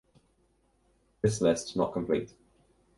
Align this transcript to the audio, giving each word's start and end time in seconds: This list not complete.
This 1.21 1.41
list 1.41 1.75
not 1.75 1.93
complete. 1.93 2.33